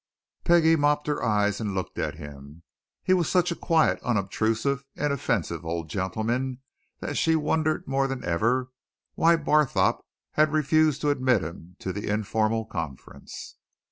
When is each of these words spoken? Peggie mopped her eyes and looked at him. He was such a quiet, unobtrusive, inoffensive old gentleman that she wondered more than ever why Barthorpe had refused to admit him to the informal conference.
Peggie 0.43 0.75
mopped 0.75 1.05
her 1.05 1.21
eyes 1.23 1.61
and 1.61 1.75
looked 1.75 1.99
at 1.99 2.15
him. 2.15 2.63
He 3.03 3.13
was 3.13 3.29
such 3.29 3.51
a 3.51 3.55
quiet, 3.55 4.01
unobtrusive, 4.01 4.83
inoffensive 4.95 5.63
old 5.63 5.91
gentleman 5.91 6.59
that 7.01 7.17
she 7.19 7.35
wondered 7.35 7.87
more 7.87 8.07
than 8.07 8.23
ever 8.25 8.71
why 9.13 9.35
Barthorpe 9.35 10.03
had 10.31 10.53
refused 10.53 11.01
to 11.01 11.11
admit 11.11 11.43
him 11.43 11.75
to 11.81 11.93
the 11.93 12.09
informal 12.09 12.65
conference. 12.65 13.57